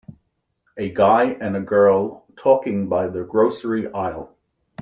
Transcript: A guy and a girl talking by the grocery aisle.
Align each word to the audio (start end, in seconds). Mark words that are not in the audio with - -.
A 0.77 0.91
guy 0.91 1.37
and 1.39 1.55
a 1.55 1.61
girl 1.61 2.25
talking 2.35 2.89
by 2.89 3.07
the 3.07 3.23
grocery 3.23 3.87
aisle. 3.93 4.35